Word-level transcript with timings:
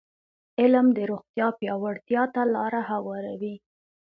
علم 0.61 0.87
د 0.97 0.99
روغتیا 1.11 1.47
پیاوړتیا 1.59 2.23
ته 2.33 2.41
لاره 2.55 2.81
هواروي. 2.91 3.55